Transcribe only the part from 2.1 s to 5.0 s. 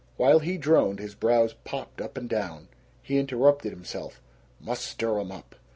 and down. He interrupted himself, "Must